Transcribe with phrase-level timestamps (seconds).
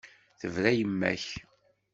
[0.39, 1.25] Tebra yemma-k.